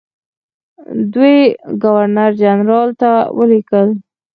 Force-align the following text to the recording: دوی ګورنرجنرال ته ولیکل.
دوی 1.13 1.37
ګورنرجنرال 1.83 2.89
ته 3.01 3.11
ولیکل. 3.37 3.89